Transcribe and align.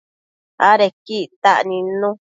Adequi 0.69 1.17
ictac 1.25 1.59
nidnu 1.67 2.09